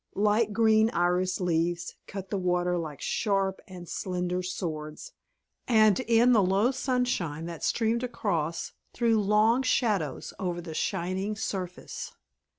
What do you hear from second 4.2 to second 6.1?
swords, and,